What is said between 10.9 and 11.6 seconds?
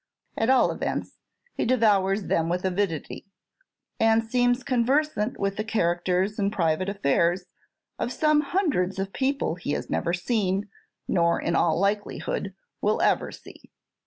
nor in